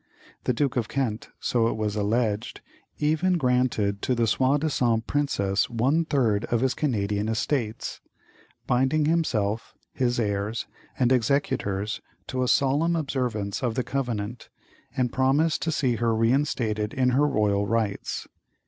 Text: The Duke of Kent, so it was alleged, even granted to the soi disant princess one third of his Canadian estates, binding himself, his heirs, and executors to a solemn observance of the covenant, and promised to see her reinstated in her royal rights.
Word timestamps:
The 0.45 0.51
Duke 0.53 0.77
of 0.77 0.87
Kent, 0.89 1.29
so 1.39 1.67
it 1.67 1.77
was 1.77 1.95
alleged, 1.95 2.61
even 2.97 3.37
granted 3.37 4.01
to 4.01 4.15
the 4.15 4.25
soi 4.25 4.57
disant 4.57 5.05
princess 5.05 5.69
one 5.69 6.05
third 6.05 6.45
of 6.45 6.61
his 6.61 6.73
Canadian 6.73 7.29
estates, 7.29 8.01
binding 8.65 9.05
himself, 9.05 9.75
his 9.93 10.19
heirs, 10.19 10.65
and 10.97 11.11
executors 11.11 12.01
to 12.29 12.41
a 12.41 12.47
solemn 12.47 12.95
observance 12.95 13.61
of 13.61 13.75
the 13.75 13.83
covenant, 13.83 14.49
and 14.97 15.13
promised 15.13 15.61
to 15.61 15.71
see 15.71 15.97
her 15.97 16.15
reinstated 16.15 16.95
in 16.95 17.11
her 17.11 17.27
royal 17.27 17.67
rights. 17.67 18.27